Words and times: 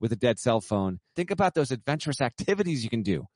with 0.00 0.12
a 0.12 0.16
dead 0.16 0.38
cell 0.38 0.60
phone. 0.60 1.00
Think 1.14 1.30
about 1.30 1.54
those 1.54 1.70
adventurous 1.70 2.20
activities 2.20 2.84
you 2.84 2.90
can 2.90 3.02
do. 3.02 3.26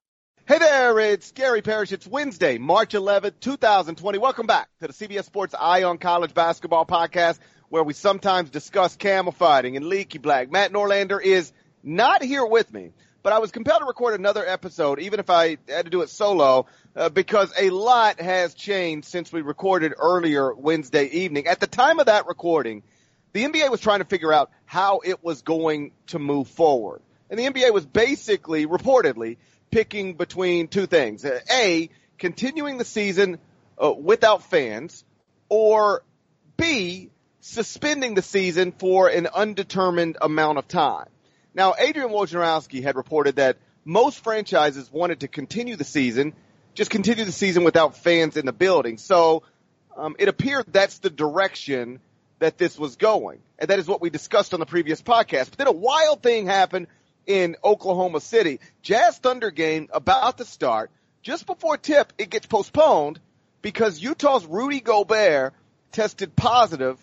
Hey 0.47 0.59
there, 0.59 0.99
it's 0.99 1.33
Gary 1.33 1.63
Parrish. 1.63 1.93
It's 1.93 2.07
Wednesday, 2.07 2.59
March 2.59 2.93
11th, 2.95 3.41
2020. 3.41 4.19
Welcome 4.19 4.47
back 4.47 4.69
to 4.81 4.89
the 4.89 4.93
CBS 4.93 5.25
Sports 5.25 5.55
Eye 5.59 5.85
on 5.85 5.97
College 5.97 6.35
Basketball 6.35 6.85
podcast 6.85 7.39
where 7.75 7.83
we 7.83 7.93
sometimes 7.93 8.51
discuss 8.51 8.95
camel 8.95 9.33
fighting 9.33 9.77
and 9.77 9.85
leaky 9.85 10.19
black. 10.19 10.49
Matt 10.49 10.73
Norlander 10.73 11.21
is 11.21 11.53
not 11.83 12.23
here 12.23 12.47
with 12.47 12.73
me, 12.73 12.93
but 13.25 13.33
I 13.33 13.41
was 13.41 13.51
compelled 13.51 13.81
to 13.81 13.87
record 13.87 14.15
another 14.15 14.47
episode, 14.47 15.01
even 15.01 15.19
if 15.19 15.29
I 15.29 15.59
had 15.69 15.87
to 15.87 15.91
do 15.91 16.03
it 16.03 16.09
solo, 16.09 16.67
uh, 16.95 17.09
because 17.09 17.53
a 17.59 17.71
lot 17.71 18.21
has 18.21 18.55
changed 18.55 19.09
since 19.09 19.33
we 19.33 19.43
recorded 19.43 19.93
earlier 19.99 20.55
Wednesday 20.55 21.07
evening. 21.07 21.49
At 21.49 21.59
the 21.59 21.67
time 21.67 21.99
of 21.99 22.07
that 22.07 22.29
recording, 22.29 22.85
the 23.33 23.43
NBA 23.43 23.73
was 23.73 23.81
trying 23.81 23.99
to 23.99 24.05
figure 24.05 24.33
out 24.33 24.53
how 24.67 25.01
it 25.05 25.25
was 25.25 25.43
going 25.43 25.91
to 26.07 26.21
move 26.21 26.47
forward. 26.47 27.03
And 27.29 27.41
the 27.41 27.47
NBA 27.47 27.73
was 27.73 27.85
basically, 27.85 28.69
reportedly, 28.69 29.37
picking 29.73 30.15
between 30.15 30.69
two 30.69 30.87
things. 30.87 31.25
Uh, 31.25 31.41
a, 31.53 31.91
continuing 32.19 32.79
the 32.79 32.85
season 32.85 33.39
uh, 33.83 33.93
without 33.93 34.45
fans, 34.45 35.05
or 35.49 36.05
B, 36.57 37.11
suspending 37.45 38.15
the 38.15 38.23
season 38.23 38.73
for 38.73 39.09
an 39.09 39.27
undetermined 39.27 40.17
amount 40.23 40.57
of 40.57 40.67
time. 40.67 41.07
Now, 41.53 41.75
Adrian 41.79 42.09
Wojnarowski 42.09 42.83
had 42.83 42.97
reported 42.97 43.37
that 43.37 43.59
most 43.85 44.25
franchises 44.25 44.91
wanted 44.91 45.21
to 45.21 45.29
continue 45.29 45.77
the 45.77 45.85
season, 45.85 46.33
just 46.73 46.91
continue 46.91 47.27
the 47.27 47.33
season 47.33 47.63
without 47.63 47.99
fans 47.99 48.39
in 48.39 48.47
the 48.47 48.53
building. 48.53 48.97
So 48.97 49.43
um, 49.95 50.17
it 50.19 50.29
appeared 50.29 50.65
that's 50.69 51.01
the 51.01 51.11
direction 51.11 52.01
that 52.39 52.57
this 52.57 52.79
was 52.79 52.97
going. 52.97 53.41
And 53.59 53.69
that 53.69 53.79
is 53.79 53.87
what 53.87 54.01
we 54.01 54.09
discussed 54.09 54.55
on 54.55 54.61
the 54.61 54.67
previous 54.67 55.03
podcast. 55.03 55.51
But 55.51 55.59
then 55.59 55.67
a 55.67 55.73
wild 55.73 56.23
thing 56.23 56.47
happened 56.47 56.87
in 57.27 57.57
Oklahoma 57.63 58.21
City. 58.21 58.59
Jazz 58.81 59.19
Thunder 59.19 59.51
game 59.51 59.89
about 59.93 60.39
to 60.39 60.47
start. 60.47 60.91
Just 61.23 61.45
before 61.45 61.77
tip, 61.77 62.11
it 62.17 62.31
gets 62.31 62.47
postponed 62.47 63.21
because 63.61 64.01
Utah's 64.01 64.47
Rudy 64.47 64.81
Gobert 64.81 65.53
tested 65.93 66.35
positive 66.35 66.99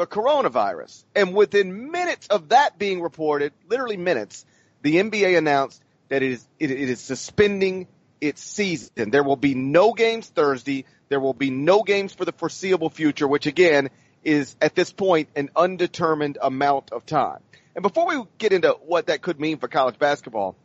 for 0.00 0.06
coronavirus. 0.06 1.04
And 1.14 1.34
within 1.34 1.90
minutes 1.90 2.26
of 2.28 2.48
that 2.50 2.78
being 2.78 3.02
reported, 3.02 3.52
literally 3.68 3.98
minutes, 3.98 4.46
the 4.80 4.96
NBA 4.96 5.36
announced 5.36 5.82
that 6.08 6.22
it 6.22 6.32
is, 6.32 6.48
it, 6.58 6.70
it 6.70 6.88
is 6.88 7.00
suspending 7.00 7.86
its 8.18 8.42
season. 8.42 9.10
There 9.10 9.22
will 9.22 9.36
be 9.36 9.54
no 9.54 9.92
games 9.92 10.26
Thursday. 10.28 10.86
There 11.10 11.20
will 11.20 11.34
be 11.34 11.50
no 11.50 11.82
games 11.82 12.14
for 12.14 12.24
the 12.24 12.32
foreseeable 12.32 12.88
future, 12.88 13.28
which 13.28 13.44
again 13.44 13.90
is 14.24 14.56
at 14.62 14.74
this 14.74 14.90
point 14.90 15.28
an 15.36 15.50
undetermined 15.54 16.38
amount 16.40 16.92
of 16.92 17.04
time. 17.04 17.40
And 17.74 17.82
before 17.82 18.06
we 18.06 18.24
get 18.38 18.54
into 18.54 18.70
what 18.86 19.08
that 19.08 19.20
could 19.20 19.38
mean 19.38 19.58
for 19.58 19.68
college 19.68 19.98
basketball, 19.98 20.56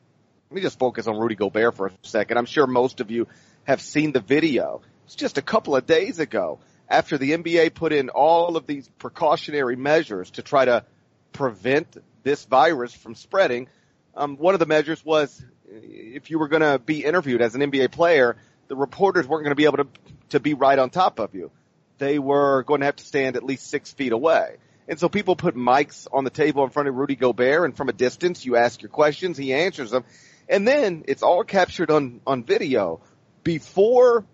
let 0.49 0.55
me 0.55 0.61
just 0.61 0.79
focus 0.79 1.07
on 1.07 1.17
Rudy 1.17 1.35
Gobert 1.35 1.75
for 1.75 1.87
a 1.87 1.91
second. 2.03 2.37
I'm 2.37 2.45
sure 2.45 2.67
most 2.67 3.01
of 3.01 3.11
you 3.11 3.27
have 3.65 3.81
seen 3.81 4.13
the 4.13 4.21
video. 4.21 4.81
It's 5.05 5.15
just 5.15 5.37
a 5.37 5.41
couple 5.41 5.75
of 5.75 5.85
days 5.85 6.19
ago 6.19 6.59
after 6.89 7.17
the 7.17 7.31
NBA 7.31 7.73
put 7.73 7.93
in 7.93 8.09
all 8.09 8.57
of 8.57 8.67
these 8.67 8.87
precautionary 8.99 9.75
measures 9.75 10.31
to 10.31 10.41
try 10.41 10.65
to 10.65 10.85
prevent 11.31 11.97
this 12.23 12.45
virus 12.45 12.93
from 12.93 13.15
spreading, 13.15 13.67
um, 14.15 14.37
one 14.37 14.53
of 14.53 14.59
the 14.59 14.65
measures 14.65 15.03
was 15.03 15.43
if 15.67 16.29
you 16.29 16.39
were 16.39 16.47
going 16.47 16.61
to 16.61 16.79
be 16.79 17.03
interviewed 17.03 17.41
as 17.41 17.55
an 17.55 17.61
NBA 17.61 17.91
player, 17.91 18.37
the 18.67 18.75
reporters 18.75 19.27
weren't 19.27 19.43
going 19.43 19.51
to 19.51 19.55
be 19.55 19.65
able 19.65 19.77
to 19.77 19.87
to 20.29 20.39
be 20.39 20.53
right 20.53 20.77
on 20.77 20.89
top 20.89 21.19
of 21.19 21.35
you. 21.35 21.51
They 21.97 22.19
were 22.19 22.63
going 22.63 22.81
to 22.81 22.85
have 22.85 22.95
to 22.97 23.05
stand 23.05 23.35
at 23.35 23.43
least 23.43 23.69
six 23.69 23.93
feet 23.93 24.11
away. 24.11 24.57
And 24.87 24.99
so 24.99 25.09
people 25.09 25.35
put 25.35 25.55
mics 25.55 26.07
on 26.11 26.23
the 26.23 26.29
table 26.29 26.63
in 26.63 26.69
front 26.69 26.89
of 26.89 26.95
Rudy 26.95 27.15
Gobert 27.15 27.65
and 27.65 27.75
from 27.75 27.89
a 27.89 27.93
distance 27.93 28.45
you 28.45 28.55
ask 28.55 28.81
your 28.81 28.89
questions, 28.89 29.37
he 29.37 29.53
answers 29.53 29.91
them. 29.91 30.03
And 30.47 30.67
then 30.67 31.05
it's 31.07 31.23
all 31.23 31.43
captured 31.43 31.89
on, 31.89 32.21
on 32.27 32.43
video 32.43 33.01
before 33.43 34.25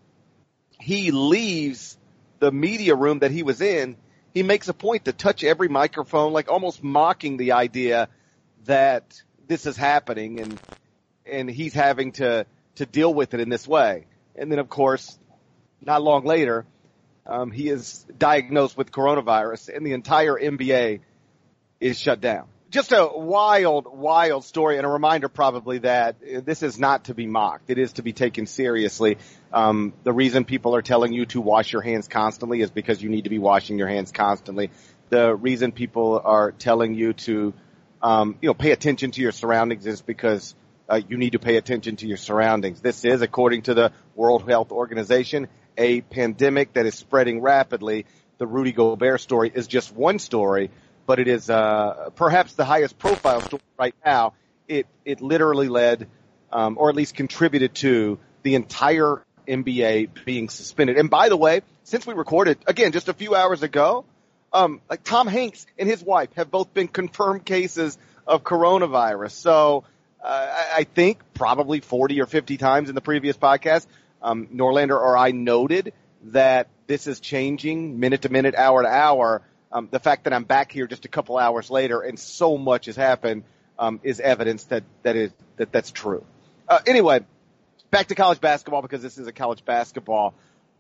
he 0.80 1.12
leaves 1.12 1.98
the 2.42 2.52
media 2.52 2.96
room 2.96 3.20
that 3.20 3.32
he 3.32 3.44
was 3.44 3.62
in, 3.62 3.96
he 4.34 4.42
makes 4.42 4.68
a 4.68 4.74
point 4.74 5.06
to 5.06 5.14
touch 5.14 5.44
every 5.44 5.70
microphone, 5.70 6.34
like 6.34 6.50
almost 6.50 6.84
mocking 6.84 7.38
the 7.38 7.54
idea 7.54 8.10
that 8.66 9.22
this 9.48 9.66
is 9.68 9.78
happening 9.78 10.40
and, 10.40 10.60
and 11.26 11.50
he's 11.50 11.74
having 11.74 12.12
to, 12.14 12.48
to 12.76 12.86
deal 12.86 13.14
with 13.14 13.36
it 13.36 13.40
in 13.40 13.50
this 13.50 13.68
way. 13.68 14.08
And 14.36 14.52
then 14.52 14.58
of 14.58 14.70
course, 14.70 15.18
not 15.82 16.02
long 16.02 16.26
later, 16.26 16.66
um, 17.28 17.52
he 17.52 17.70
is 17.70 18.06
diagnosed 18.18 18.76
with 18.76 18.92
coronavirus 18.92 19.76
and 19.76 19.86
the 19.86 19.94
entire 19.94 20.34
NBA 20.34 21.02
is 21.80 22.00
shut 22.00 22.22
down 22.22 22.48
just 22.72 22.94
a 22.94 23.06
wild, 23.14 23.86
wild 23.86 24.46
story 24.46 24.78
and 24.78 24.86
a 24.86 24.90
reminder 24.90 25.28
probably 25.28 25.80
that 25.80 26.16
this 26.22 26.64
is 26.64 26.80
not 26.80 27.06
to 27.06 27.14
be 27.14 27.28
mocked. 27.28 27.70
It 27.70 27.78
is 27.78 27.94
to 27.94 28.02
be 28.02 28.14
taken 28.14 28.48
seriously. 28.48 29.18
Um, 29.54 29.94
the 30.04 30.14
reason 30.14 30.46
people 30.46 30.76
are 30.76 30.82
telling 30.82 31.14
you 31.14 31.26
to 31.28 31.42
wash 31.42 31.74
your 31.74 31.82
hands 31.82 32.08
constantly 32.08 32.62
is 32.62 32.72
because 32.72 33.02
you 33.02 33.10
need 33.10 33.26
to 33.26 33.30
be 33.30 33.40
washing 33.40 33.78
your 33.78 33.88
hands 33.88 34.12
constantly. 34.12 34.72
The 35.10 35.36
reason 35.36 35.72
people 35.72 36.22
are 36.24 36.52
telling 36.52 36.94
you 36.94 37.14
to, 37.14 37.54
um, 38.02 38.38
you 38.42 38.48
know, 38.48 38.54
pay 38.54 38.72
attention 38.72 39.12
to 39.12 39.22
your 39.22 39.34
surroundings 39.34 39.86
is 39.86 40.02
because 40.02 40.56
uh, 40.88 41.02
you 41.08 41.18
need 41.18 41.34
to 41.34 41.40
pay 41.40 41.58
attention 41.58 41.98
to 41.98 42.08
your 42.08 42.18
surroundings. 42.18 42.82
This 42.82 43.04
is, 43.04 43.22
according 43.22 43.64
to 43.64 43.74
the 43.74 43.92
World 44.16 44.50
Health 44.50 44.72
Organization, 44.72 45.48
a 45.78 46.02
pandemic 46.02 46.74
that 46.74 46.86
is 46.86 46.96
spreading 46.96 47.42
rapidly. 47.42 48.06
The 48.38 48.48
Rudy 48.48 48.72
Gobert 48.72 49.22
story 49.22 49.52
is 49.54 49.68
just 49.68 49.94
one 49.94 50.20
story 50.20 50.72
but 51.06 51.20
it 51.20 51.28
is 51.28 51.50
uh, 51.50 52.10
perhaps 52.16 52.54
the 52.54 52.66
highest 52.66 52.98
profile 52.98 53.42
story 53.42 53.62
right 53.78 53.96
now. 54.06 54.34
It 54.68 54.88
it 55.04 55.22
literally 55.22 55.68
led, 55.68 56.08
um, 56.52 56.78
or 56.80 56.90
at 56.90 56.96
least 56.96 57.16
contributed 57.16 57.76
to 57.76 58.20
the 58.44 58.56
entire 58.56 59.22
NBA 59.52 60.26
being 60.26 60.50
suspended. 60.50 60.98
And 60.98 61.10
by 61.10 61.30
the 61.30 61.38
way, 61.38 61.62
since 61.84 62.08
we 62.08 62.14
recorded 62.14 62.58
again 62.68 62.92
just 62.92 63.10
a 63.10 63.14
few 63.14 63.36
hours 63.36 63.64
ago, 63.64 64.06
um, 64.54 64.82
like 64.90 65.04
Tom 65.04 65.28
Hanks 65.28 65.66
and 65.78 65.88
his 65.88 66.04
wife 66.04 66.34
have 66.34 66.50
both 66.50 66.74
been 66.74 66.88
confirmed 66.88 67.46
cases 67.46 67.98
of 68.26 68.44
coronavirus. 68.44 69.32
So 69.32 69.84
uh, 70.24 70.28
I, 70.28 70.80
I 70.80 70.84
think 70.84 71.20
probably 71.34 71.80
40 71.80 72.22
or 72.22 72.26
50 72.26 72.58
times 72.58 72.90
in 72.90 72.96
the 72.96 73.02
previous 73.02 73.38
podcast, 73.38 73.86
um, 74.22 74.48
Norlander 74.48 75.00
or 75.00 75.18
I 75.18 75.32
noted 75.32 75.94
that 76.26 76.68
this 76.88 77.08
is 77.08 77.20
changing 77.20 78.00
minute 78.00 78.24
to 78.24 78.30
minute, 78.30 78.56
hour 78.56 78.84
to 78.84 78.88
hour 78.88 79.42
um, 79.72 79.88
the 79.90 80.00
fact 80.00 80.26
that 80.26 80.34
I'm 80.34 80.44
back 80.44 80.72
here 80.72 80.88
just 80.88 81.06
a 81.06 81.08
couple 81.08 81.38
hours 81.38 81.70
later 81.70 82.02
and 82.02 82.20
so 82.20 82.58
much 82.58 82.88
has 82.88 82.96
happened 82.96 83.44
um, 83.80 84.00
is 84.04 84.20
evidence 84.20 84.66
that 84.66 84.84
that 85.04 85.16
is 85.16 85.32
that 85.56 85.72
that's 85.72 85.92
true. 85.92 86.24
Uh, 86.68 86.80
anyway, 86.86 87.22
back 87.92 88.08
to 88.08 88.16
college 88.16 88.40
basketball 88.40 88.82
because 88.82 89.02
this 89.02 89.18
is 89.18 89.28
a 89.28 89.34
college 89.34 89.64
basketball 89.66 90.34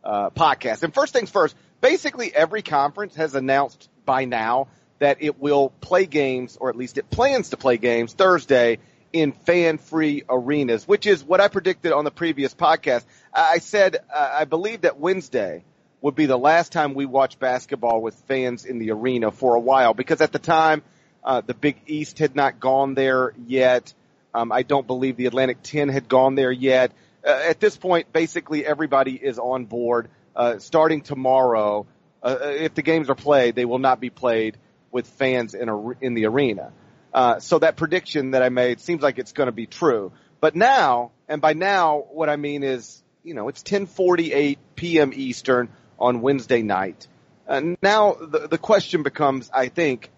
uh, 0.03 0.29
podcast. 0.29 0.83
And 0.83 0.93
first 0.93 1.13
things 1.13 1.29
first, 1.29 1.55
basically 1.81 2.33
every 2.33 2.61
conference 2.61 3.15
has 3.15 3.35
announced 3.35 3.89
by 4.05 4.25
now 4.25 4.69
that 4.99 5.17
it 5.19 5.39
will 5.39 5.69
play 5.81 6.05
games, 6.05 6.57
or 6.59 6.69
at 6.69 6.75
least 6.75 6.97
it 6.97 7.09
plans 7.09 7.49
to 7.49 7.57
play 7.57 7.77
games 7.77 8.13
Thursday 8.13 8.79
in 9.11 9.33
fan-free 9.33 10.23
arenas, 10.29 10.87
which 10.87 11.05
is 11.05 11.23
what 11.23 11.41
I 11.41 11.49
predicted 11.49 11.91
on 11.91 12.05
the 12.05 12.11
previous 12.11 12.53
podcast. 12.53 13.03
I 13.33 13.57
said 13.57 13.97
uh, 14.13 14.29
I 14.39 14.45
believe 14.45 14.81
that 14.81 14.99
Wednesday 14.99 15.63
would 15.99 16.15
be 16.15 16.27
the 16.27 16.37
last 16.37 16.71
time 16.71 16.93
we 16.93 17.05
watch 17.05 17.37
basketball 17.39 18.01
with 18.01 18.15
fans 18.27 18.65
in 18.65 18.79
the 18.79 18.91
arena 18.91 19.31
for 19.31 19.55
a 19.55 19.59
while 19.59 19.93
because 19.93 20.21
at 20.21 20.31
the 20.31 20.39
time, 20.39 20.81
uh, 21.23 21.41
the 21.41 21.53
Big 21.53 21.77
East 21.85 22.19
had 22.19 22.35
not 22.35 22.59
gone 22.59 22.95
there 22.95 23.33
yet. 23.45 23.93
Um, 24.33 24.51
I 24.51 24.63
don't 24.63 24.87
believe 24.87 25.17
the 25.17 25.25
Atlantic 25.25 25.57
10 25.63 25.89
had 25.89 26.07
gone 26.07 26.35
there 26.35 26.51
yet. 26.51 26.91
Uh, 27.25 27.29
at 27.49 27.59
this 27.59 27.77
point, 27.77 28.11
basically 28.13 28.65
everybody 28.65 29.13
is 29.13 29.37
on 29.37 29.65
board. 29.65 30.09
Uh, 30.35 30.59
starting 30.59 31.01
tomorrow, 31.01 31.85
uh, 32.23 32.37
if 32.41 32.73
the 32.73 32.81
games 32.81 33.09
are 33.09 33.15
played, 33.15 33.55
they 33.55 33.65
will 33.65 33.79
not 33.79 33.99
be 33.99 34.09
played 34.09 34.57
with 34.91 35.07
fans 35.07 35.53
in 35.53 35.69
a, 35.69 35.89
in 36.01 36.13
the 36.13 36.25
arena. 36.25 36.71
Uh, 37.13 37.39
so 37.39 37.59
that 37.59 37.75
prediction 37.75 38.31
that 38.31 38.41
I 38.41 38.49
made 38.49 38.79
seems 38.79 39.01
like 39.01 39.19
it's 39.19 39.33
going 39.33 39.47
to 39.47 39.53
be 39.53 39.65
true. 39.65 40.11
But 40.39 40.55
now, 40.55 41.11
and 41.27 41.41
by 41.41 41.53
now, 41.53 42.05
what 42.11 42.29
I 42.29 42.35
mean 42.37 42.63
is, 42.63 43.03
you 43.23 43.33
know, 43.33 43.47
it's 43.49 43.63
10:48 43.63 44.57
p.m. 44.75 45.11
Eastern 45.13 45.69
on 45.99 46.21
Wednesday 46.21 46.61
night. 46.61 47.07
Uh, 47.47 47.61
now 47.83 48.13
the 48.13 48.47
the 48.47 48.57
question 48.57 49.03
becomes, 49.03 49.51
I 49.53 49.67
think, 49.67 50.09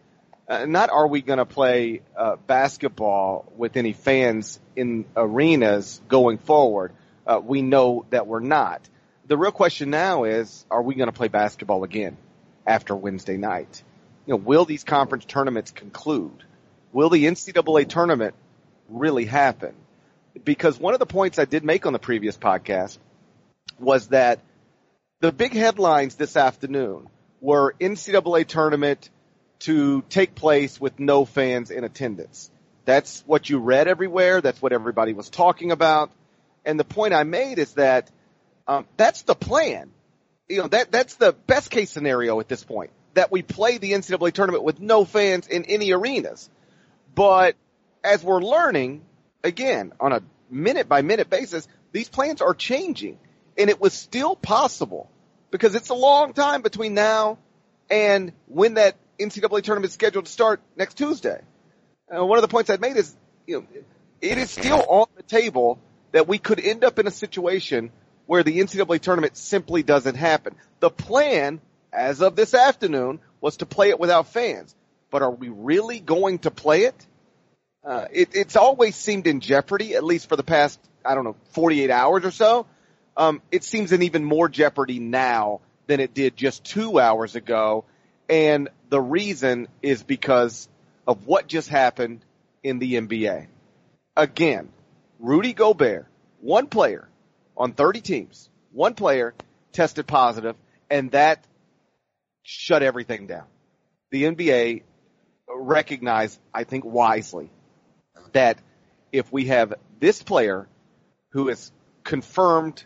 uh, 0.48 0.66
not 0.66 0.90
are 0.90 1.08
we 1.08 1.22
going 1.22 1.38
to 1.38 1.46
play 1.46 2.02
uh, 2.18 2.36
basketball 2.48 3.52
with 3.56 3.78
any 3.78 3.94
fans 3.94 4.60
in 4.76 5.06
arenas 5.16 6.02
going 6.08 6.38
forward? 6.38 6.92
Uh, 7.26 7.40
we 7.44 7.62
know 7.62 8.06
that 8.10 8.28
we're 8.28 8.42
not. 8.42 8.82
The 9.26 9.38
real 9.38 9.52
question 9.52 9.90
now 9.90 10.26
is, 10.26 10.66
are 10.70 10.82
we 10.82 10.96
going 10.96 11.08
to 11.08 11.14
play 11.14 11.30
basketball 11.30 11.84
again 11.86 12.18
after 12.68 12.96
Wednesday 12.96 13.38
night? 13.38 13.84
You 14.26 14.34
know, 14.34 14.38
will 14.38 14.66
these 14.66 14.84
conference 14.84 15.26
tournaments 15.26 15.72
conclude? 15.72 16.44
Will 16.92 17.10
the 17.10 17.24
NCAA 17.26 17.88
tournament 17.88 18.36
really 18.90 19.26
happen? 19.26 19.74
Because 20.44 20.78
one 20.78 20.94
of 20.94 21.00
the 21.00 21.06
points 21.06 21.40
I 21.40 21.46
did 21.46 21.64
make 21.64 21.86
on 21.86 21.94
the 21.94 22.00
previous 22.00 22.38
podcast 22.38 22.98
was 23.80 24.08
that 24.08 24.40
the 25.22 25.32
big 25.32 25.54
headlines 25.54 26.16
this 26.16 26.36
afternoon 26.36 27.08
were 27.40 27.76
NCAA 27.80 28.46
tournament 28.46 29.10
to 29.64 30.02
take 30.10 30.36
place 30.36 30.80
with 30.80 31.00
no 31.00 31.24
fans 31.24 31.72
in 31.72 31.84
attendance. 31.84 32.52
That's 32.86 33.24
what 33.26 33.50
you 33.50 33.60
read 33.60 33.88
everywhere. 33.88 34.42
That's 34.42 34.62
what 34.62 34.74
everybody 34.74 35.14
was 35.14 35.30
talking 35.30 35.72
about. 35.72 36.12
And 36.66 36.80
the 36.80 36.84
point 36.84 37.14
I 37.14 37.24
made 37.24 37.60
is 37.60 37.74
that 37.74 38.12
um, 38.68 38.86
that's 38.98 39.22
the 39.24 39.36
plan. 39.36 39.92
You 40.50 40.62
know 40.62 40.68
that 40.68 40.92
that's 40.92 41.16
the 41.16 41.32
best 41.32 41.72
case 41.72 41.90
scenario 41.90 42.40
at 42.42 42.50
this 42.50 42.64
point. 42.64 42.92
That 43.14 43.32
we 43.32 43.42
play 43.42 43.78
the 43.78 43.92
NCAA 43.92 44.34
tournament 44.34 44.64
with 44.64 44.82
no 44.82 45.06
fans 45.06 45.48
in 45.48 45.66
any 45.66 45.92
arenas. 45.92 46.50
But 47.16 47.56
as 48.04 48.24
we're 48.24 48.42
learning, 48.42 49.04
again 49.44 49.94
on 50.00 50.12
a 50.12 50.22
minute 50.50 50.90
by 50.90 51.02
minute 51.02 51.30
basis, 51.30 51.68
these 51.94 52.10
plans 52.10 52.42
are 52.42 52.54
changing, 52.54 53.18
and 53.58 53.70
it 53.70 53.80
was 53.80 53.94
still 53.94 54.36
possible 54.36 55.10
because 55.52 55.74
it's 55.76 55.90
a 55.90 55.96
long 55.96 56.34
time 56.34 56.62
between 56.62 56.94
now 56.94 57.38
and 57.90 58.34
when 58.48 58.74
that 58.74 58.96
NCAA 59.20 59.64
tournament 59.64 59.90
is 59.90 59.94
scheduled 59.94 60.26
to 60.26 60.32
start 60.32 60.62
next 60.76 60.96
Tuesday. 60.96 61.42
Uh, 62.14 62.26
one 62.26 62.38
of 62.38 62.42
the 62.42 62.48
points 62.48 62.70
I'd 62.70 62.82
made 62.82 62.98
is, 62.98 63.16
you 63.48 63.62
know, 63.62 63.68
it 64.22 64.38
is 64.38 64.50
still 64.50 64.84
on 64.88 65.08
the 65.16 65.24
table 65.24 65.80
that 66.12 66.28
we 66.28 66.38
could 66.38 66.60
end 66.60 66.84
up 66.84 67.00
in 67.00 67.08
a 67.08 67.12
situation 67.12 67.92
where 68.26 68.44
the 68.44 68.60
NCAA 68.60 69.00
tournament 69.02 69.36
simply 69.36 69.84
doesn't 69.84 70.16
happen. 70.16 70.56
The 70.80 70.90
plan, 70.90 71.60
as 71.92 72.22
of 72.22 72.36
this 72.36 72.54
afternoon, 72.54 73.20
was 73.42 73.58
to 73.58 73.66
play 73.66 73.90
it 73.90 74.00
without 74.00 74.28
fans. 74.28 74.76
But 75.12 75.22
are 75.22 75.32
we 75.32 75.50
really 75.50 76.00
going 76.00 76.40
to 76.40 76.52
play 76.52 76.84
it? 76.86 77.08
Uh, 77.84 78.06
it 78.12 78.30
it's 78.34 78.56
always 78.56 78.96
seemed 78.96 79.28
in 79.28 79.42
jeopardy, 79.42 79.96
at 79.96 80.04
least 80.04 80.30
for 80.30 80.36
the 80.36 80.44
past, 80.44 80.80
I 81.04 81.16
don't 81.16 81.26
know, 81.26 81.36
48 81.52 81.90
hours 81.92 82.26
or 82.26 82.32
so. 82.32 82.66
Um, 83.18 83.42
it 83.52 83.64
seems 83.64 83.92
in 83.92 84.04
even 84.04 84.24
more 84.24 84.48
jeopardy 84.48 85.00
now 85.00 85.60
than 85.88 86.00
it 86.00 86.14
did 86.14 86.38
just 86.38 86.64
two 86.64 87.00
hours 87.00 87.36
ago. 87.36 87.86
And 88.30 88.70
the 88.90 89.02
reason 89.02 89.68
is 89.82 90.04
because 90.04 90.68
of 91.08 91.28
what 91.28 91.48
just 91.48 91.70
happened 91.70 92.24
in 92.64 92.80
the 92.80 92.96
NBA. 92.96 93.48
Again, 94.16 94.70
Rudy 95.20 95.54
Gobert, 95.54 96.08
one 96.42 96.68
player 96.68 97.08
on 97.58 97.74
30 97.74 98.02
teams, 98.02 98.50
one 98.72 98.94
player 98.94 99.34
tested 99.72 100.08
positive, 100.08 100.56
and 100.90 101.12
that 101.12 101.46
shut 102.44 102.84
everything 102.84 103.28
down. 103.28 103.46
The 104.12 104.24
NBA 104.24 104.84
recognized, 105.50 106.40
I 106.54 106.64
think 106.64 106.86
wisely, 106.86 107.50
that 108.34 108.60
if 109.12 109.32
we 109.32 109.46
have 109.46 109.74
this 110.00 110.22
player 110.22 110.68
who 111.32 111.50
is 111.50 111.72
confirmed, 112.04 112.84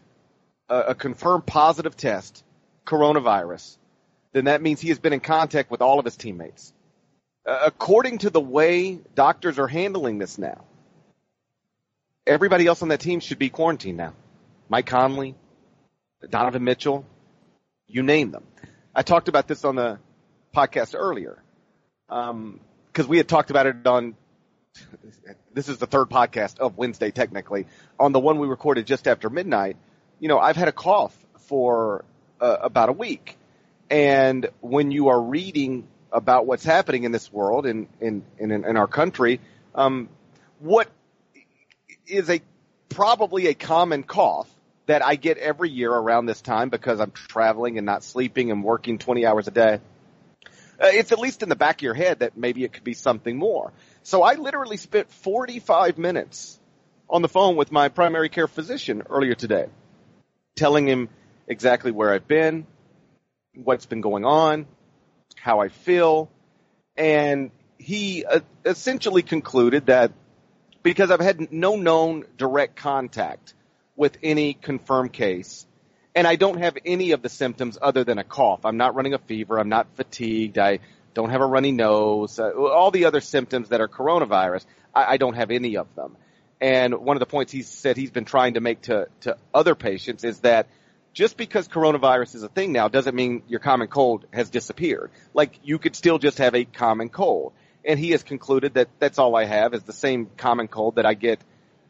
uh, 0.69 0.83
a 0.89 0.95
confirmed 0.95 1.45
positive 1.45 1.95
test, 1.95 2.43
coronavirus, 2.85 3.77
then 4.33 4.45
that 4.45 4.61
means 4.61 4.81
he 4.81 4.89
has 4.89 4.99
been 4.99 5.13
in 5.13 5.19
contact 5.19 5.71
with 5.71 5.81
all 5.81 5.99
of 5.99 6.05
his 6.05 6.17
teammates. 6.17 6.73
Uh, 7.45 7.59
according 7.65 8.19
to 8.19 8.29
the 8.29 8.41
way 8.41 8.99
doctors 9.15 9.57
are 9.57 9.67
handling 9.67 10.17
this 10.17 10.37
now, 10.37 10.63
everybody 12.25 12.67
else 12.67 12.81
on 12.81 12.89
that 12.89 12.99
team 12.99 13.19
should 13.19 13.39
be 13.39 13.49
quarantined 13.49 13.97
now. 13.97 14.13
Mike 14.69 14.85
Conley, 14.85 15.35
Donovan 16.29 16.63
Mitchell, 16.63 17.05
you 17.87 18.03
name 18.03 18.31
them. 18.31 18.43
I 18.93 19.01
talked 19.01 19.29
about 19.29 19.47
this 19.47 19.63
on 19.63 19.75
the 19.75 19.99
podcast 20.55 20.95
earlier 20.97 21.41
because 22.07 22.31
um, 22.31 22.59
we 23.07 23.17
had 23.17 23.27
talked 23.27 23.49
about 23.49 23.67
it 23.67 23.85
on. 23.85 24.15
This 25.53 25.69
is 25.69 25.77
the 25.77 25.87
third 25.87 26.09
podcast 26.09 26.59
of 26.59 26.77
Wednesday, 26.77 27.11
technically. 27.11 27.65
On 27.99 28.11
the 28.11 28.19
one 28.19 28.39
we 28.39 28.47
recorded 28.47 28.85
just 28.85 29.07
after 29.07 29.29
midnight, 29.29 29.77
you 30.19 30.27
know, 30.27 30.37
I've 30.37 30.55
had 30.55 30.67
a 30.67 30.71
cough 30.71 31.15
for 31.47 32.05
uh, 32.39 32.57
about 32.61 32.89
a 32.89 32.91
week, 32.91 33.37
and 33.89 34.49
when 34.61 34.91
you 34.91 35.09
are 35.09 35.21
reading 35.21 35.87
about 36.11 36.45
what's 36.45 36.63
happening 36.63 37.03
in 37.03 37.11
this 37.11 37.31
world 37.31 37.65
and 37.65 37.87
in, 37.99 38.23
in, 38.39 38.51
in, 38.51 38.65
in 38.65 38.77
our 38.77 38.87
country, 38.87 39.39
um, 39.75 40.09
what 40.59 40.89
is 42.05 42.29
a 42.29 42.41
probably 42.89 43.47
a 43.47 43.53
common 43.53 44.03
cough 44.03 44.49
that 44.87 45.05
I 45.05 45.15
get 45.15 45.37
every 45.37 45.69
year 45.69 45.91
around 45.91 46.25
this 46.25 46.41
time 46.41 46.69
because 46.69 46.99
I'm 46.99 47.11
traveling 47.11 47.77
and 47.77 47.85
not 47.85 48.03
sleeping 48.03 48.51
and 48.51 48.63
working 48.63 48.97
20 48.97 49.25
hours 49.25 49.47
a 49.47 49.51
day. 49.51 49.79
Uh, 50.79 50.87
it's 50.87 51.11
at 51.11 51.19
least 51.19 51.43
in 51.43 51.49
the 51.49 51.55
back 51.55 51.77
of 51.77 51.81
your 51.81 51.93
head 51.93 52.19
that 52.19 52.37
maybe 52.37 52.63
it 52.63 52.71
could 52.71 52.83
be 52.83 52.93
something 52.93 53.37
more. 53.37 53.73
So 54.03 54.23
I 54.23 54.35
literally 54.35 54.77
spent 54.77 55.11
45 55.11 55.97
minutes 55.97 56.57
on 57.09 57.21
the 57.21 57.27
phone 57.27 57.55
with 57.55 57.71
my 57.71 57.89
primary 57.89 58.29
care 58.29 58.47
physician 58.47 59.03
earlier 59.09 59.33
today, 59.33 59.67
telling 60.55 60.87
him 60.87 61.09
exactly 61.47 61.91
where 61.91 62.13
I've 62.13 62.27
been, 62.27 62.65
what's 63.63 63.85
been 63.85 64.01
going 64.01 64.25
on, 64.25 64.67
how 65.35 65.59
I 65.59 65.69
feel, 65.69 66.29
and 66.95 67.51
he 67.77 68.25
uh, 68.25 68.39
essentially 68.65 69.21
concluded 69.21 69.87
that 69.87 70.11
because 70.83 71.11
I've 71.11 71.19
had 71.19 71.51
no 71.51 71.75
known 71.75 72.25
direct 72.37 72.75
contact 72.75 73.53
with 73.95 74.17
any 74.23 74.53
confirmed 74.53 75.13
case, 75.13 75.65
and 76.15 76.25
I 76.25 76.35
don't 76.35 76.59
have 76.59 76.77
any 76.85 77.11
of 77.11 77.21
the 77.21 77.29
symptoms 77.29 77.77
other 77.81 78.03
than 78.03 78.17
a 78.17 78.23
cough. 78.23 78.61
I'm 78.65 78.77
not 78.77 78.95
running 78.95 79.13
a 79.13 79.19
fever. 79.19 79.59
I'm 79.59 79.69
not 79.69 79.87
fatigued. 79.95 80.57
I 80.57 80.79
don't 81.13 81.29
have 81.29 81.41
a 81.41 81.45
runny 81.45 81.71
nose. 81.71 82.39
Uh, 82.39 82.51
all 82.51 82.91
the 82.91 83.05
other 83.05 83.21
symptoms 83.21 83.69
that 83.69 83.81
are 83.81 83.87
coronavirus, 83.87 84.65
I, 84.93 85.13
I 85.13 85.17
don't 85.17 85.35
have 85.35 85.51
any 85.51 85.77
of 85.77 85.93
them. 85.95 86.15
And 86.59 86.95
one 86.95 87.15
of 87.15 87.19
the 87.19 87.27
points 87.27 87.51
he 87.51 87.61
said 87.61 87.97
he's 87.97 88.11
been 88.11 88.25
trying 88.25 88.55
to 88.55 88.61
make 88.61 88.81
to, 88.83 89.07
to 89.21 89.37
other 89.53 89.75
patients 89.75 90.23
is 90.23 90.39
that 90.39 90.67
just 91.17 91.35
because 91.35 91.67
coronavirus 91.67 92.35
is 92.35 92.43
a 92.43 92.47
thing 92.47 92.71
now 92.71 92.87
doesn't 92.87 93.15
mean 93.15 93.41
your 93.47 93.59
common 93.59 93.87
cold 93.87 94.27
has 94.31 94.51
disappeared. 94.51 95.09
Like 95.33 95.59
you 95.63 95.79
could 95.79 95.95
still 95.95 96.19
just 96.19 96.37
have 96.37 96.53
a 96.53 96.63
common 96.63 97.09
cold. 97.09 97.53
And 97.83 97.99
he 97.99 98.11
has 98.11 98.21
concluded 98.21 98.75
that 98.75 98.89
that's 98.99 99.17
all 99.17 99.35
I 99.35 99.45
have 99.45 99.73
is 99.73 99.81
the 99.81 99.93
same 99.93 100.29
common 100.37 100.67
cold 100.67 100.97
that 100.97 101.07
I 101.07 101.15
get 101.15 101.39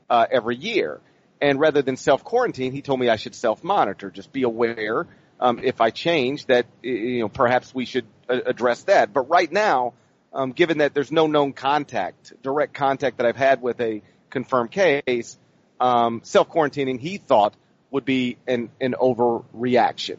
uh, 0.09 0.25
every 0.31 0.55
year. 0.55 1.01
And 1.41 1.59
rather 1.59 1.81
than 1.81 1.97
self 1.97 2.23
quarantine, 2.23 2.71
he 2.71 2.81
told 2.81 3.01
me 3.01 3.09
I 3.09 3.17
should 3.17 3.35
self 3.35 3.65
monitor. 3.65 4.09
Just 4.09 4.31
be 4.31 4.43
aware 4.43 5.07
um, 5.41 5.59
if 5.61 5.81
I 5.81 5.89
change 5.89 6.45
that 6.45 6.65
you 6.81 7.19
know 7.19 7.27
perhaps 7.27 7.75
we 7.75 7.83
should 7.83 8.05
uh, 8.29 8.39
address 8.45 8.83
that. 8.83 9.11
But 9.11 9.29
right 9.29 9.51
now, 9.51 9.93
um, 10.31 10.53
given 10.53 10.77
that 10.77 10.93
there's 10.93 11.11
no 11.11 11.27
known 11.27 11.51
contact, 11.51 12.31
direct 12.43 12.73
contact 12.73 13.17
that 13.17 13.25
I've 13.25 13.35
had 13.35 13.61
with 13.61 13.81
a 13.81 14.01
confirmed 14.29 14.71
case, 14.71 15.37
um, 15.81 16.21
self 16.23 16.47
quarantining, 16.49 16.97
he 16.97 17.17
thought 17.17 17.53
would 17.91 18.05
be 18.05 18.37
an, 18.47 18.69
an 18.81 18.95
overreaction. 18.99 20.17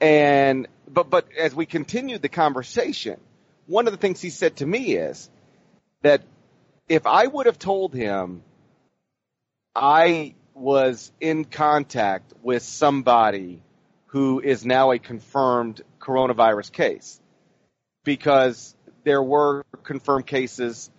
And, 0.00 0.68
but, 0.88 1.10
but 1.10 1.28
as 1.38 1.54
we 1.54 1.66
continued 1.66 2.22
the 2.22 2.28
conversation, 2.28 3.20
one 3.66 3.86
of 3.86 3.92
the 3.92 3.98
things 3.98 4.20
he 4.20 4.30
said 4.30 4.56
to 4.56 4.66
me 4.66 4.94
is 4.94 5.28
that 6.02 6.22
if 6.88 7.06
I 7.06 7.26
would 7.26 7.46
have 7.46 7.58
told 7.58 7.94
him 7.94 8.42
I 9.74 10.34
was 10.54 11.12
in 11.20 11.44
contact 11.44 12.32
with 12.42 12.62
somebody 12.62 13.62
who 14.06 14.40
is 14.40 14.64
now 14.64 14.90
a 14.92 14.98
confirmed 14.98 15.82
coronavirus 16.00 16.72
case, 16.72 17.20
because 18.04 18.74
there 19.04 19.22
were 19.22 19.64
confirmed 19.84 20.26
cases, 20.26 20.90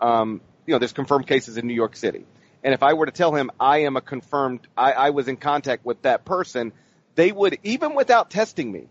um, 0.00 0.40
you 0.66 0.72
know, 0.72 0.78
there's 0.78 0.92
confirmed 0.92 1.26
cases 1.26 1.56
in 1.56 1.66
New 1.66 1.74
York 1.74 1.96
City. 1.96 2.24
And 2.62 2.74
if 2.74 2.82
I 2.82 2.94
were 2.94 3.06
to 3.06 3.12
tell 3.12 3.34
him 3.34 3.50
I 3.58 3.78
am 3.78 3.96
a 3.96 4.00
confirmed, 4.00 4.66
I, 4.76 4.92
I 4.92 5.10
was 5.10 5.28
in 5.28 5.36
contact 5.36 5.84
with 5.84 6.02
that 6.02 6.24
person, 6.24 6.72
they 7.14 7.32
would, 7.32 7.58
even 7.64 7.94
without 7.94 8.30
testing 8.30 8.70
me, 8.70 8.88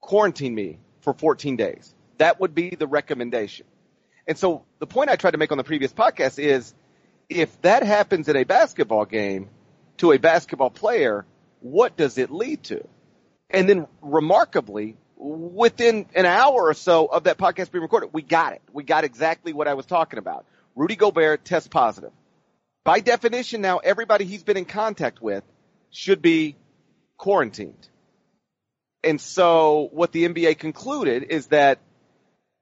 quarantine 0.00 0.54
me 0.54 0.78
for 1.00 1.14
14 1.14 1.56
days. 1.56 1.94
That 2.18 2.40
would 2.40 2.54
be 2.54 2.70
the 2.70 2.86
recommendation. 2.86 3.66
And 4.26 4.38
so 4.38 4.64
the 4.78 4.86
point 4.86 5.10
I 5.10 5.16
tried 5.16 5.32
to 5.32 5.38
make 5.38 5.50
on 5.50 5.58
the 5.58 5.64
previous 5.64 5.92
podcast 5.92 6.38
is 6.38 6.74
if 7.28 7.60
that 7.62 7.82
happens 7.82 8.28
in 8.28 8.36
a 8.36 8.44
basketball 8.44 9.04
game 9.04 9.48
to 9.96 10.12
a 10.12 10.18
basketball 10.18 10.70
player, 10.70 11.24
what 11.60 11.96
does 11.96 12.18
it 12.18 12.30
lead 12.30 12.62
to? 12.64 12.86
And 13.50 13.68
then 13.68 13.86
remarkably, 14.00 14.96
within 15.16 16.06
an 16.14 16.26
hour 16.26 16.68
or 16.68 16.74
so 16.74 17.06
of 17.06 17.24
that 17.24 17.38
podcast 17.38 17.70
being 17.70 17.82
recorded, 17.82 18.10
we 18.12 18.22
got 18.22 18.54
it. 18.54 18.62
We 18.72 18.82
got 18.82 19.04
exactly 19.04 19.52
what 19.52 19.68
I 19.68 19.74
was 19.74 19.86
talking 19.86 20.18
about. 20.18 20.46
Rudy 20.74 20.96
Gobert 20.96 21.44
test 21.44 21.70
positive. 21.70 22.12
By 22.84 23.00
definition 23.00 23.60
now, 23.60 23.78
everybody 23.78 24.24
he's 24.24 24.42
been 24.42 24.56
in 24.56 24.64
contact 24.64 25.22
with 25.22 25.44
should 25.90 26.20
be 26.20 26.56
quarantined. 27.16 27.88
And 29.04 29.20
so 29.20 29.88
what 29.92 30.12
the 30.12 30.26
NBA 30.28 30.58
concluded 30.58 31.24
is 31.24 31.46
that, 31.48 31.78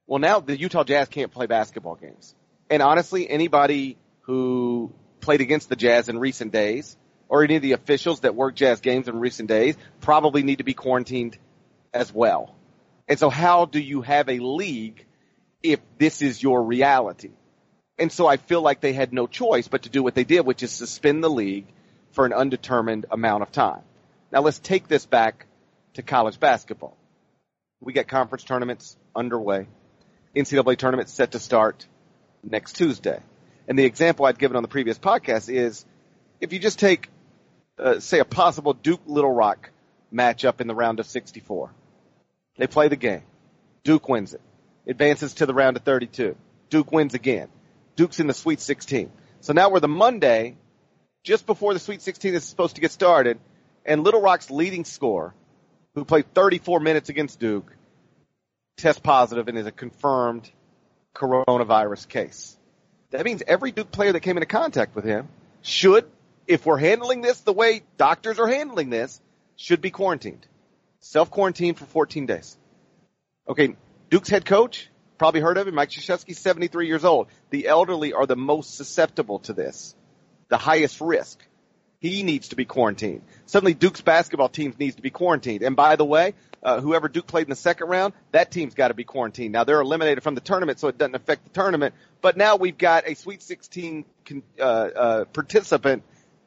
well, 0.07 0.19
now 0.19 0.41
the 0.41 0.59
Utah 0.59 0.85
Jazz 0.85 1.09
can't 1.09 1.33
play 1.33 1.47
basketball 1.47 1.95
games. 1.95 2.35
And 2.69 2.83
honestly, 2.83 3.29
anybody 3.29 3.97
who 4.23 4.93
played 5.21 5.41
against 5.41 5.69
the 5.69 5.77
Jazz 5.77 6.09
in 6.09 6.19
recent 6.19 6.53
days 6.53 6.97
or 7.29 7.45
any 7.45 7.57
of 7.57 7.63
the 7.63 7.73
officials 7.73 8.21
that 8.21 8.35
work 8.35 8.55
Jazz 8.55 8.81
games 8.81 9.09
in 9.09 9.19
recent 9.19 9.49
days 9.49 9.77
probably 10.01 10.43
need 10.43 10.59
to 10.59 10.65
be 10.65 10.75
quarantined 10.75 11.39
as 11.95 12.13
well. 12.13 12.55
And 13.09 13.19
so 13.19 13.31
how 13.31 13.65
do 13.65 13.81
you 13.81 14.03
have 14.03 14.29
a 14.29 14.39
league 14.39 15.05
if 15.63 15.81
this 15.99 16.23
is 16.23 16.43
your 16.43 16.63
reality? 16.63 17.31
And 18.01 18.11
so 18.11 18.27
I 18.27 18.39
feel 18.39 18.63
like 18.63 18.81
they 18.81 18.95
had 18.95 19.13
no 19.13 19.27
choice 19.27 19.69
but 19.69 19.83
to 19.83 19.91
do 19.91 20.03
what 20.03 20.15
they 20.15 20.25
did, 20.25 20.47
which 20.47 20.63
is 20.63 20.73
suspend 20.73 21.23
the 21.23 21.29
league 21.29 21.67
for 22.13 22.25
an 22.25 22.33
undetermined 22.33 23.05
amount 23.11 23.43
of 23.43 23.53
time. 23.53 23.83
Now 24.33 24.41
let's 24.41 24.59
take 24.59 24.89
this 24.89 25.05
back 25.05 25.47
to 25.95 26.03
college 26.03 26.41
basketball. 26.41 26.97
We 27.81 27.93
got 27.93 28.09
conference 28.09 28.45
tournaments 28.45 28.97
underway. 29.15 29.67
NCAA 30.35 30.79
tournament 30.79 31.11
set 31.11 31.33
to 31.33 31.39
start 31.39 31.87
next 32.43 32.77
Tuesday. 32.77 33.21
And 33.69 33.79
the 33.79 33.85
example 33.85 34.25
I'd 34.25 34.39
given 34.39 34.57
on 34.57 34.63
the 34.63 34.69
previous 34.69 34.99
podcast 34.99 35.53
is 35.53 35.85
if 36.41 36.55
you 36.55 36.59
just 36.59 36.79
take, 36.79 37.11
uh, 37.79 38.01
say, 38.01 38.19
a 38.19 38.25
possible 38.25 38.73
Duke 38.73 39.03
Little 39.07 39.33
Rock 39.33 39.71
matchup 40.13 40.61
in 40.63 40.69
the 40.69 40.75
round 40.75 41.01
of 41.01 41.07
64. 41.07 41.71
They 42.57 42.67
play 42.67 42.89
the 42.89 42.97
game. 42.97 43.23
Duke 43.85 44.09
wins 44.09 44.33
it. 44.33 44.41
Advances 44.87 45.35
to 45.35 45.47
the 45.47 45.55
round 45.55 45.77
of 45.77 45.83
32. 45.83 46.35
Duke 46.71 46.93
wins 46.93 47.15
again. 47.15 47.49
Duke's 48.01 48.19
in 48.19 48.27
the 48.27 48.33
Sweet 48.33 48.61
16. 48.61 49.13
So 49.43 49.53
now 49.53 49.69
we're 49.69 49.81
the 49.81 49.87
Monday, 49.87 50.57
just 51.23 51.45
before 51.45 51.75
the 51.75 51.79
Sweet 51.79 52.01
16 52.01 52.33
is 52.33 52.45
supposed 52.45 52.77
to 52.77 52.81
get 52.81 52.93
started, 52.93 53.39
and 53.85 54.03
Little 54.03 54.23
Rock's 54.23 54.51
leading 54.51 54.87
scorer, 54.87 55.35
who 55.95 56.07
played 56.07 56.33
34 56.33 56.81
minutes 56.81 57.11
against 57.11 57.39
Duke, 57.39 57.71
tests 58.79 59.03
positive 59.03 59.49
and 59.49 59.59
is 59.59 59.67
a 59.67 59.71
confirmed 59.71 60.51
coronavirus 61.15 62.09
case. 62.09 62.57
That 63.11 63.27
means 63.27 63.43
every 63.47 63.71
Duke 63.71 63.93
player 63.93 64.13
that 64.13 64.21
came 64.21 64.39
into 64.39 64.47
contact 64.47 64.97
with 64.97 65.05
him 65.05 65.29
should, 65.61 66.07
if 66.47 66.65
we're 66.65 66.79
handling 66.79 67.21
this 67.21 67.41
the 67.41 67.53
way 67.53 67.83
doctors 67.99 68.39
are 68.39 68.49
handling 68.49 68.89
this, 68.89 69.21
should 69.57 69.83
be 69.83 69.91
quarantined. 69.91 70.47
Self-quarantined 71.01 71.77
for 71.77 71.85
14 71.85 72.25
days. 72.25 72.57
Okay, 73.47 73.77
Duke's 74.09 74.31
head 74.31 74.47
coach, 74.47 74.89
probably 75.21 75.43
heard 75.43 75.59
of 75.59 75.69
him, 75.69 75.75
Mike 75.75 75.91
Krzyzewski, 75.91 76.35
73 76.35 76.87
years 76.87 77.05
old. 77.05 77.29
The 77.51 77.69
elderly 77.69 78.15
are 78.15 78.25
the 78.25 78.37
most 78.37 78.79
susceptible 78.79 79.41
to 79.41 79.53
this, 79.53 79.95
the 80.49 80.57
highest 80.57 80.99
risk. 80.99 81.39
He 81.99 82.23
needs 82.23 82.49
to 82.49 82.57
be 82.57 82.65
quarantined. 82.65 83.21
Suddenly 83.45 83.75
Duke's 83.75 84.01
basketball 84.01 84.49
team 84.49 84.75
needs 84.79 84.97
to 84.97 85.03
be 85.03 85.11
quarantined. 85.11 85.63
And 85.63 85.77
by 85.77 85.97
the 85.97 86.07
way, 86.07 86.33
uh, 86.63 86.81
whoever 86.81 87.07
Duke 87.07 87.27
played 87.27 87.43
in 87.43 87.51
the 87.51 87.57
second 87.57 87.89
round, 87.89 88.15
that 88.33 88.51
team's 88.51 88.73
got 88.73 88.89
to 88.89 88.95
be 88.95 89.05
quarantined. 89.05 89.53
Now 89.53 89.65
they're 89.65 89.83
eliminated 89.83 90.23
from 90.23 90.35
the 90.35 90.41
tournament, 90.41 90.81
so 90.81 90.89
it 90.89 90.97
doesn't 90.97 91.15
affect 91.15 91.45
the 91.45 91.51
tournament. 91.51 91.95
But 92.23 92.39
now 92.39 92.57
we've 92.57 92.79
got 92.79 93.07
a 93.07 93.13
Sweet 93.13 93.43
16 93.43 94.07
uh, 94.59 94.63
uh, 94.63 95.25
participant 95.27 96.03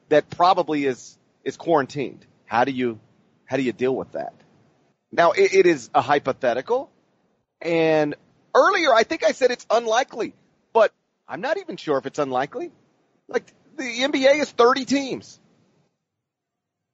that 0.10 0.32
probably 0.32 0.86
is 0.86 1.16
is 1.44 1.58
quarantined. 1.58 2.26
How 2.48 2.64
do 2.64 2.72
you 2.72 3.00
how 3.46 3.58
do 3.58 3.62
you 3.62 3.72
deal 3.72 3.96
with 3.96 4.14
that? 4.14 4.34
Now 5.12 5.34
it, 5.34 5.54
it 5.54 5.66
is 5.68 5.92
a 5.94 6.02
hypothetical, 6.02 6.90
and 7.62 8.16
earlier 8.56 8.94
I 8.94 9.04
think 9.04 9.24
I 9.24 9.32
said 9.32 9.52
it's 9.52 9.66
unlikely, 9.70 10.34
but 10.74 10.92
I'm 11.28 11.42
not 11.42 11.58
even 11.58 11.78
sure 11.78 11.98
if 11.98 12.06
it's 12.06 12.20
unlikely. 12.20 12.72
Like 13.28 13.46
the 13.78 13.84
NBA 13.84 14.42
is 14.42 14.52
30 14.52 14.86
teams. 14.86 15.40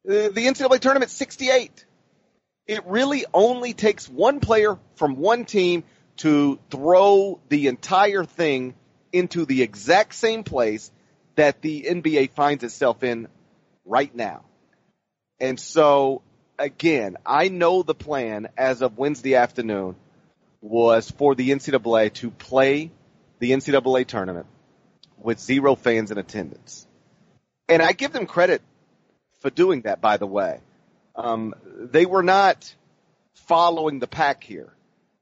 The, 0.06 0.32
NCAA 0.32 0.80
tournament 0.80 1.12
68 1.12 1.86
it 2.70 2.86
really 2.86 3.26
only 3.34 3.74
takes 3.74 4.08
one 4.08 4.40
player 4.40 4.78
from 4.94 5.16
one 5.16 5.44
team 5.46 5.84
to 6.18 6.60
throw 6.70 7.40
the 7.50 7.66
entire 7.66 8.24
thing 8.24 8.76
into 9.12 9.46
the 9.48 9.64
exact 9.64 10.14
same 10.14 10.44
place 10.44 10.92
that 11.36 11.64
the 11.64 11.88
NBA 11.90 12.30
finds 12.34 12.64
itself 12.64 13.04
in 13.04 13.28
right 13.86 14.14
now. 14.14 14.46
And 15.40 15.60
so 15.60 16.22
again, 16.60 17.18
I 17.26 17.48
know 17.48 17.82
the 17.82 17.96
plan 17.96 18.50
as 18.56 18.84
of 18.84 19.00
Wednesday 19.00 19.34
afternoon 19.34 19.96
was 20.62 21.10
for 21.12 21.36
the 21.36 21.50
NCAA 21.50 22.14
to 22.16 22.32
play 22.32 22.92
the 23.40 23.52
NCAA 23.52 24.06
tournament 24.06 24.46
with 25.18 25.40
zero 25.40 25.76
fans 25.76 26.12
in 26.12 26.18
attendance. 26.18 26.88
And 27.68 27.82
I 27.82 27.94
give 27.94 28.12
them 28.12 28.26
credit 28.26 28.62
for 29.40 29.50
doing 29.50 29.82
that, 29.82 30.02
by 30.02 30.18
the 30.18 30.26
way. 30.26 30.60
Um, 31.16 31.54
they 31.66 32.06
were 32.06 32.24
not 32.24 32.74
following 33.34 34.00
the 34.00 34.08
pack 34.08 34.44
here. 34.44 34.74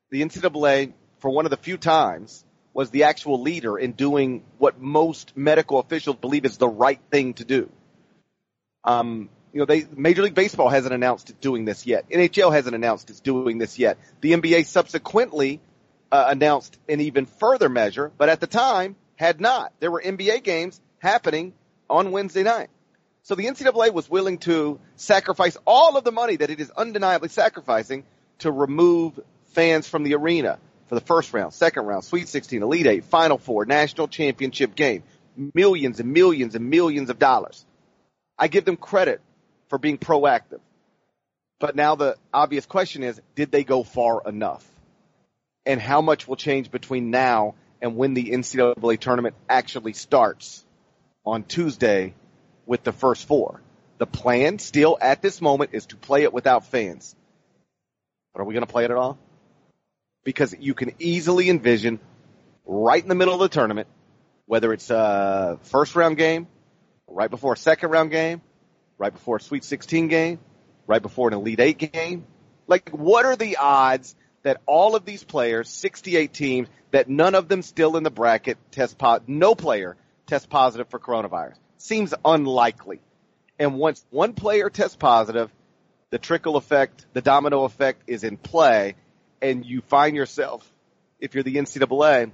The 0.10 0.22
NCAA, 0.22 0.94
for 1.20 1.30
one 1.30 1.46
of 1.46 1.52
the 1.52 1.58
few 1.58 1.78
times, 1.78 2.44
was 2.74 2.90
the 2.92 3.04
actual 3.04 3.42
leader 3.42 3.78
in 3.78 3.94
doing 3.94 4.44
what 4.58 4.80
most 4.80 5.36
medical 5.36 5.80
officials 5.80 6.16
believe 6.18 6.46
is 6.46 6.58
the 6.58 6.68
right 6.68 7.00
thing 7.12 7.34
to 7.36 7.44
do. 7.44 7.70
Um, 8.84 9.30
you 9.58 9.62
know, 9.62 9.66
they, 9.66 9.88
Major 9.96 10.22
League 10.22 10.36
Baseball 10.36 10.70
hasn't 10.70 10.94
announced 10.94 11.32
it's 11.32 11.40
doing 11.40 11.66
this 11.66 11.88
yet. 11.88 12.08
NHL 12.12 12.54
hasn't 12.54 12.76
announced 12.76 13.10
it's 13.10 13.22
doing 13.22 13.58
this 13.58 13.80
yet. 13.80 13.98
The 14.22 14.34
NBA 14.34 14.68
subsequently 14.68 15.60
uh, 16.12 16.26
announced 16.28 16.78
an 16.88 17.02
even 17.02 17.26
further 17.26 17.68
measure, 17.68 18.12
but 18.20 18.30
at 18.30 18.40
the 18.40 18.46
time 18.46 18.96
had 19.16 19.42
not. 19.42 19.74
There 19.80 19.90
were 19.90 20.00
NBA 20.00 20.44
games 20.44 20.80
happening 21.00 21.54
on 21.90 22.12
Wednesday 22.12 22.44
night. 22.44 22.70
So 23.24 23.34
the 23.34 23.46
NCAA 23.46 23.94
was 23.94 24.08
willing 24.08 24.38
to 24.40 24.80
sacrifice 24.96 25.58
all 25.66 25.98
of 25.98 26.04
the 26.04 26.12
money 26.12 26.36
that 26.36 26.52
it 26.52 26.60
is 26.60 26.70
undeniably 26.70 27.30
sacrificing 27.30 28.04
to 28.40 28.52
remove 28.52 29.20
fans 29.54 29.90
from 29.90 30.04
the 30.04 30.14
arena 30.14 30.60
for 30.86 30.94
the 30.94 31.02
first 31.02 31.34
round, 31.34 31.52
second 31.52 31.88
round, 31.88 32.04
Sweet 32.04 32.28
16, 32.28 32.62
Elite 32.62 32.86
8, 32.86 33.06
Final 33.06 33.40
Four, 33.40 33.66
National 33.66 34.08
Championship 34.08 34.76
game. 34.76 35.02
Millions 35.36 36.00
and 36.00 36.14
millions 36.14 36.54
and 36.54 36.70
millions 36.70 37.10
of 37.10 37.18
dollars. 37.18 37.66
I 38.38 38.50
give 38.50 38.64
them 38.64 38.78
credit 38.78 39.20
for 39.70 39.78
being 39.78 39.98
proactive. 39.98 40.60
But 41.60 41.76
now 41.76 41.96
the 41.96 42.18
obvious 42.34 42.66
question 42.66 43.04
is, 43.04 43.20
did 43.36 43.52
they 43.52 43.64
go 43.64 43.84
far 43.84 44.22
enough? 44.26 44.66
And 45.66 45.82
how 45.82 46.02
much 46.02 46.28
will 46.28 46.36
change 46.36 46.72
between 46.72 47.12
now 47.12 47.56
and 47.82 47.96
when 47.96 48.14
the 48.14 48.32
NCAA 48.32 49.00
tournament 49.00 49.36
actually 49.50 49.94
starts 49.94 50.64
on 51.26 51.44
Tuesday 51.44 52.14
with 52.66 52.84
the 52.84 52.92
first 52.92 53.28
four. 53.28 53.62
The 53.98 54.08
plan 54.08 54.60
still 54.60 54.98
at 55.02 55.22
this 55.22 55.42
moment 55.42 55.72
is 55.74 55.88
to 55.88 55.96
play 55.96 56.24
it 56.24 56.34
without 56.34 56.66
fans. 56.66 57.16
But 58.34 58.42
are 58.42 58.46
we 58.46 58.54
going 58.54 58.66
to 58.66 58.72
play 58.72 58.86
it 58.86 58.92
at 58.92 58.98
all? 58.98 59.18
Because 60.24 60.56
you 60.60 60.74
can 60.74 60.92
easily 61.00 61.50
envision 61.50 62.00
right 62.66 63.02
in 63.02 63.10
the 63.10 63.16
middle 63.16 63.34
of 63.34 63.40
the 63.40 63.50
tournament, 63.50 63.88
whether 64.46 64.74
it's 64.74 64.90
a 64.90 65.58
first 65.64 65.96
round 65.96 66.18
game, 66.18 66.48
right 67.08 67.30
before 67.30 67.54
a 67.54 67.58
second 67.58 67.90
round 67.90 68.12
game, 68.12 68.42
right 68.98 69.14
before 69.14 69.38
a 69.38 69.42
Sweet 69.42 69.64
16 69.64 70.08
game, 70.08 70.40
right 70.86 71.02
before 71.02 71.28
an 71.28 71.34
Elite 71.34 71.60
8 71.60 71.92
game. 71.92 72.26
Like, 72.68 72.90
what 72.90 73.26
are 73.26 73.36
the 73.36 73.58
odds 73.58 74.16
that 74.44 74.62
all 74.66 74.96
of 74.96 75.06
these 75.06 75.24
players, 75.24 75.70
68 75.70 76.34
teams, 76.34 76.68
that 76.92 77.10
none 77.10 77.36
of 77.36 77.48
them 77.48 77.62
still 77.62 77.98
in 77.98 78.04
the 78.04 78.12
bracket 78.12 78.58
test 78.72 78.98
positive, 78.98 79.30
no 79.30 79.56
player 79.56 79.96
test 80.26 80.50
positive 80.50 80.90
for 80.90 81.00
coronavirus? 81.00 81.56
seems 81.78 82.14
unlikely. 82.24 83.00
And 83.60 83.76
once 83.76 84.06
one 84.10 84.34
player 84.34 84.70
tests 84.70 84.96
positive, 84.96 85.52
the 86.10 86.20
trickle 86.20 86.58
effect, 86.58 87.06
the 87.14 87.22
domino 87.22 87.64
effect 87.64 88.04
is 88.08 88.24
in 88.24 88.38
play, 88.38 88.96
and 89.42 89.66
you 89.66 89.82
find 89.82 90.16
yourself, 90.16 90.70
if 91.20 91.34
you're 91.34 91.44
the 91.44 91.56
NCAA, 91.56 92.32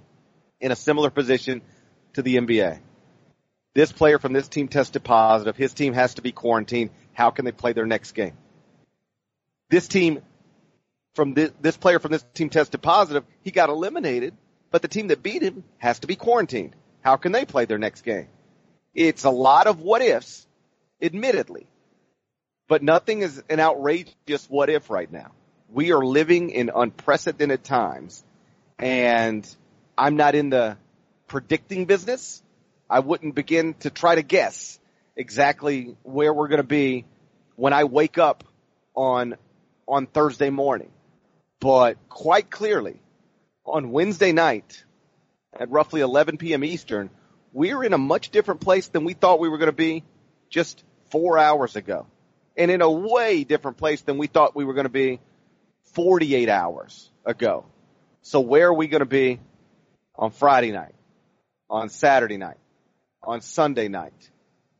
in 0.60 0.72
a 0.72 0.75
similar 0.75 1.10
position 1.10 1.62
to 2.13 2.22
the 2.22 2.36
NBA. 2.36 2.79
This 3.75 3.92
player 3.92 4.20
from 4.20 4.34
this 4.34 4.48
team 4.48 4.68
tested 4.68 5.03
positive. 5.03 5.58
His 5.58 5.74
team 5.74 5.94
has 5.94 6.15
to 6.15 6.22
be 6.22 6.32
quarantined. 6.32 6.92
How 7.13 7.32
can 7.32 7.46
they 7.46 7.51
play 7.51 7.74
their 7.74 7.86
next 7.86 8.12
game? 8.12 8.38
This 9.70 9.88
team 9.88 10.22
from 11.15 11.34
this, 11.34 11.51
this 11.62 11.77
player 11.77 12.00
from 12.00 12.12
this 12.12 12.25
team 12.34 12.50
tested 12.50 12.82
positive. 12.82 13.24
He 13.42 13.51
got 13.51 13.70
eliminated, 13.70 14.36
but 14.72 14.82
the 14.82 14.88
team 14.88 15.08
that 15.08 15.24
beat 15.24 15.42
him 15.42 15.63
has 15.77 16.00
to 16.00 16.08
be 16.08 16.15
quarantined. 16.15 16.75
How 17.01 17.18
can 17.18 17.32
they 17.32 17.46
play 17.46 17.65
their 17.65 17.77
next 17.77 18.01
game? 18.01 18.27
It's 18.94 19.24
a 19.24 19.32
lot 19.32 19.68
of 19.68 19.80
what 19.80 20.01
ifs, 20.01 20.46
admittedly, 21.01 21.65
but 22.68 22.84
nothing 22.84 23.22
is 23.22 23.42
an 23.50 23.60
outrageous 23.60 24.48
what 24.48 24.70
if 24.70 24.89
right 24.89 25.12
now. 25.12 25.32
We 25.70 25.92
are 25.92 26.06
living 26.06 26.51
in 26.51 26.70
unprecedented 26.74 27.63
times 27.63 28.24
and 28.77 29.48
I'm 29.98 30.15
not 30.15 30.36
in 30.36 30.50
the 30.50 30.77
predicting 31.27 31.86
business. 31.86 32.44
I 32.90 33.00
wouldn't 33.00 33.36
begin 33.36 33.74
to 33.82 33.90
try 33.90 34.16
to 34.16 34.22
guess 34.22 34.80
exactly 35.16 35.96
where 36.04 36.34
we're 36.34 36.48
going 36.48 36.62
to 36.62 36.68
be 36.68 37.06
when 37.56 37.74
I 37.74 37.84
wake 37.84 38.18
up 38.18 38.44
on, 38.96 39.36
on 39.88 40.06
Thursday 40.08 40.50
morning. 40.50 40.92
but 41.60 41.98
quite 42.10 42.50
clearly 42.50 43.00
on 43.66 43.92
Wednesday 43.92 44.34
night 44.34 44.84
at 45.58 45.70
roughly 45.70 46.02
11 46.02 46.38
p.m. 46.38 46.63
Eastern, 46.63 47.10
we're 47.54 47.84
in 47.84 47.94
a 47.94 47.98
much 47.98 48.32
different 48.32 48.60
place 48.60 48.88
than 48.90 49.06
we 49.06 49.13
thought 49.13 49.40
we 49.40 49.48
were 49.48 49.58
going 49.58 49.68
to 49.68 49.72
be 49.72 50.04
just 50.50 50.84
four 51.10 51.38
hours 51.38 51.75
ago. 51.75 52.06
And 52.58 52.70
in 52.70 52.82
a 52.82 52.92
way 52.92 53.46
different 53.46 53.78
place 53.78 54.02
than 54.02 54.18
we 54.18 54.28
thought 54.28 54.56
we 54.56 54.66
were 54.66 54.74
going 54.74 54.86
to 54.86 54.90
be 54.90 55.22
48 55.94 56.50
hours 56.50 57.10
ago. 57.25 57.66
So 58.24 58.42
where 58.42 58.68
are 58.68 58.74
we 58.74 58.88
going 58.88 59.00
to 59.00 59.06
be 59.06 59.40
on 60.16 60.32
Friday 60.32 60.72
night, 60.72 60.96
on 61.70 61.90
Saturday 61.90 62.38
night, 62.38 62.58
on 63.24 63.42
Sunday 63.42 63.88
night? 63.88 64.30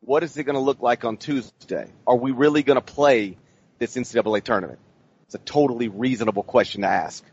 What 0.02 0.24
is 0.24 0.38
it 0.38 0.44
going 0.44 0.56
to 0.56 0.62
look 0.62 0.82
like 0.82 1.06
on 1.06 1.18
Tuesday? 1.18 1.88
Are 2.06 2.16
we 2.16 2.32
really 2.32 2.64
going 2.64 2.76
to 2.76 2.82
play 2.82 3.38
this 3.80 3.96
NCAA 3.96 4.44
tournament? 4.44 4.80
It's 5.26 5.36
a 5.36 5.40
totally 5.40 5.88
reasonable 5.88 6.44
question 6.44 6.82
to 6.82 6.88
ask 6.88 7.24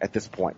at 0.00 0.12
this 0.12 0.26
point. 0.26 0.56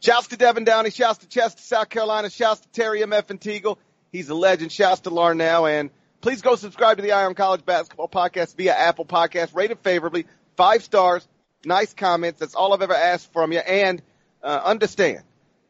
Shouts 0.00 0.28
to 0.28 0.36
Devin 0.36 0.64
Downey, 0.64 0.90
shouts 0.90 1.18
to 1.20 1.28
Chester, 1.28 1.62
South 1.62 1.88
Carolina, 1.88 2.28
shouts 2.28 2.60
to 2.60 2.68
Terry 2.68 3.02
M.F. 3.02 3.30
and 3.30 3.40
Teagle. 3.40 3.78
He's 4.12 4.28
a 4.28 4.34
legend. 4.34 4.70
Shouts 4.70 5.00
to 5.02 5.10
Larnell. 5.10 5.70
And 5.70 5.90
please 6.20 6.42
go 6.42 6.54
subscribe 6.54 6.98
to 6.98 7.02
the 7.02 7.12
Eye 7.12 7.24
on 7.24 7.34
College 7.34 7.64
Basketball 7.64 8.08
Podcast 8.08 8.56
via 8.56 8.74
Apple 8.74 9.04
Podcast. 9.04 9.54
Rate 9.54 9.70
it 9.70 9.82
favorably. 9.82 10.26
Five 10.56 10.84
stars. 10.84 11.26
Nice 11.64 11.92
comments. 11.94 12.40
That's 12.40 12.54
all 12.54 12.72
I've 12.72 12.82
ever 12.82 12.94
asked 12.94 13.32
from 13.32 13.52
you. 13.52 13.58
And 13.58 14.00
uh, 14.42 14.60
understand, 14.64 15.22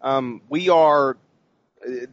um, 0.03 0.43
we 0.49 0.69
are 0.69 1.17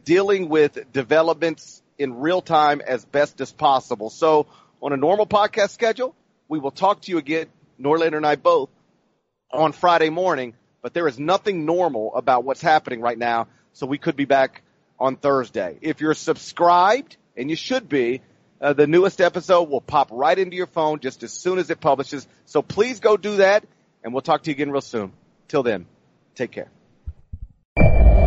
dealing 0.04 0.48
with 0.48 0.92
developments 0.92 1.82
in 1.98 2.20
real 2.20 2.42
time 2.42 2.80
as 2.80 3.04
best 3.04 3.40
as 3.40 3.52
possible. 3.52 4.10
So 4.10 4.46
on 4.82 4.92
a 4.92 4.96
normal 4.96 5.26
podcast 5.26 5.70
schedule, 5.70 6.14
we 6.48 6.58
will 6.58 6.70
talk 6.70 7.02
to 7.02 7.12
you 7.12 7.18
again, 7.18 7.46
Norlander 7.80 8.16
and 8.16 8.26
I 8.26 8.36
both, 8.36 8.70
on 9.52 9.72
Friday 9.72 10.10
morning 10.10 10.54
but 10.84 10.92
there 10.92 11.08
is 11.08 11.18
nothing 11.18 11.64
normal 11.64 12.14
about 12.14 12.44
what's 12.44 12.60
happening 12.60 13.00
right 13.00 13.16
now. 13.16 13.48
So 13.72 13.86
we 13.86 13.96
could 13.96 14.16
be 14.16 14.26
back 14.26 14.60
on 15.00 15.16
Thursday. 15.16 15.78
If 15.80 16.02
you're 16.02 16.12
subscribed, 16.12 17.16
and 17.38 17.48
you 17.48 17.56
should 17.56 17.88
be, 17.88 18.20
uh, 18.60 18.74
the 18.74 18.86
newest 18.86 19.22
episode 19.22 19.70
will 19.70 19.80
pop 19.80 20.10
right 20.12 20.38
into 20.38 20.56
your 20.56 20.66
phone 20.66 21.00
just 21.00 21.22
as 21.22 21.32
soon 21.32 21.58
as 21.58 21.70
it 21.70 21.80
publishes. 21.80 22.28
So 22.44 22.60
please 22.60 23.00
go 23.00 23.16
do 23.16 23.38
that, 23.38 23.64
and 24.04 24.12
we'll 24.12 24.20
talk 24.20 24.42
to 24.42 24.50
you 24.50 24.54
again 24.56 24.70
real 24.70 24.82
soon. 24.82 25.14
Till 25.48 25.62
then, 25.62 25.86
take 26.34 26.50
care. 26.50 26.68